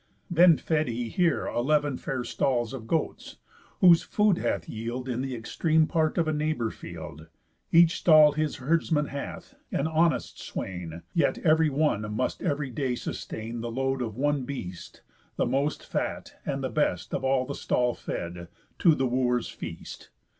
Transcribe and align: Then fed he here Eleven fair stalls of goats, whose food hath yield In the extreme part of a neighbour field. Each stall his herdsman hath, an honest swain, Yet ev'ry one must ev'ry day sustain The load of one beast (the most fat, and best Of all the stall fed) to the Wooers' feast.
Then 0.31 0.57
fed 0.57 0.87
he 0.87 1.09
here 1.09 1.45
Eleven 1.45 1.95
fair 1.95 2.23
stalls 2.23 2.73
of 2.73 2.87
goats, 2.87 3.37
whose 3.81 4.01
food 4.01 4.39
hath 4.39 4.67
yield 4.67 5.07
In 5.07 5.21
the 5.21 5.35
extreme 5.35 5.85
part 5.85 6.17
of 6.17 6.27
a 6.27 6.33
neighbour 6.33 6.71
field. 6.71 7.27
Each 7.71 7.99
stall 7.99 8.31
his 8.31 8.55
herdsman 8.55 9.09
hath, 9.09 9.53
an 9.71 9.85
honest 9.85 10.41
swain, 10.41 11.03
Yet 11.13 11.37
ev'ry 11.45 11.69
one 11.69 12.11
must 12.15 12.41
ev'ry 12.41 12.71
day 12.71 12.95
sustain 12.95 13.61
The 13.61 13.69
load 13.69 14.01
of 14.01 14.17
one 14.17 14.43
beast 14.43 15.03
(the 15.35 15.45
most 15.45 15.85
fat, 15.85 16.33
and 16.47 16.65
best 16.73 17.13
Of 17.13 17.23
all 17.23 17.45
the 17.45 17.53
stall 17.53 17.93
fed) 17.93 18.47
to 18.79 18.95
the 18.95 19.05
Wooers' 19.05 19.49
feast. 19.49 20.09